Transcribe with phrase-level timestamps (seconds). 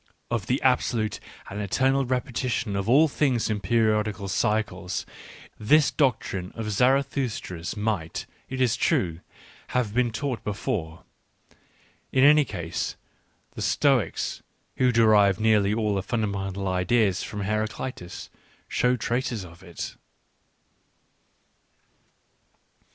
[0.31, 5.05] of the absolute and eternal repetition f of all things jp p?riQflfc^) liY*?!??—
[5.59, 9.19] this doctrine of Zarathustra's might, it is true,
[9.77, 11.03] have been taught be fore.
[12.11, 12.95] In any case,
[13.51, 14.41] the Stoics,
[14.77, 18.31] who derived nearly all their fundamental ideas from Heraclitus,
[18.67, 19.97] show traces of it.